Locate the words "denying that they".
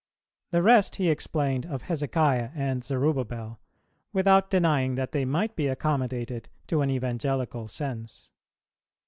4.49-5.25